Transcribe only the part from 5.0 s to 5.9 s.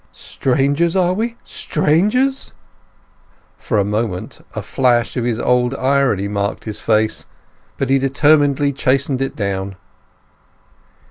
of his old